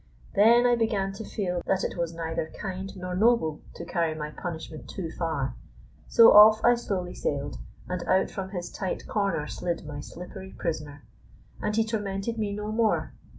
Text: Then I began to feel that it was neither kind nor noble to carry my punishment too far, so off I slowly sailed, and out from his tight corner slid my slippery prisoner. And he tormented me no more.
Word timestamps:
Then 0.33 0.65
I 0.65 0.75
began 0.75 1.13
to 1.13 1.23
feel 1.23 1.61
that 1.67 1.83
it 1.83 1.95
was 1.95 2.11
neither 2.11 2.51
kind 2.59 2.91
nor 2.97 3.15
noble 3.15 3.61
to 3.75 3.85
carry 3.85 4.15
my 4.15 4.31
punishment 4.31 4.89
too 4.89 5.11
far, 5.11 5.53
so 6.07 6.31
off 6.31 6.65
I 6.65 6.73
slowly 6.73 7.13
sailed, 7.13 7.57
and 7.87 8.01
out 8.07 8.31
from 8.31 8.49
his 8.49 8.71
tight 8.71 9.05
corner 9.07 9.45
slid 9.45 9.85
my 9.85 9.99
slippery 9.99 10.55
prisoner. 10.57 11.03
And 11.61 11.75
he 11.75 11.85
tormented 11.85 12.39
me 12.39 12.51
no 12.51 12.71
more. 12.71 13.13